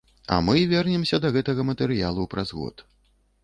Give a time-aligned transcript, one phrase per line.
[0.25, 2.87] А мы вернемся да гэтага матэрыялу праз год.